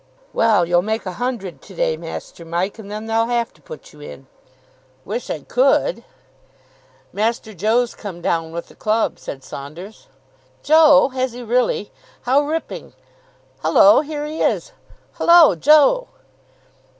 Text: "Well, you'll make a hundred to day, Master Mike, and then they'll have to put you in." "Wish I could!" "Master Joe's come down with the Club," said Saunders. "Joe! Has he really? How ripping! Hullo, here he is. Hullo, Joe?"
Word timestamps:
"Well, 0.33 0.65
you'll 0.65 0.81
make 0.81 1.05
a 1.05 1.11
hundred 1.21 1.61
to 1.61 1.75
day, 1.75 1.95
Master 1.95 2.43
Mike, 2.43 2.79
and 2.79 2.89
then 2.89 3.05
they'll 3.05 3.27
have 3.27 3.53
to 3.53 3.61
put 3.61 3.93
you 3.93 3.99
in." 4.01 4.25
"Wish 5.05 5.29
I 5.29 5.41
could!" 5.41 6.03
"Master 7.13 7.53
Joe's 7.53 7.93
come 7.93 8.19
down 8.19 8.51
with 8.51 8.67
the 8.67 8.73
Club," 8.73 9.19
said 9.19 9.43
Saunders. 9.43 10.07
"Joe! 10.63 11.09
Has 11.09 11.33
he 11.33 11.43
really? 11.43 11.91
How 12.23 12.41
ripping! 12.41 12.93
Hullo, 13.63 14.01
here 14.01 14.25
he 14.25 14.41
is. 14.41 14.71
Hullo, 15.19 15.55
Joe?" 15.55 16.07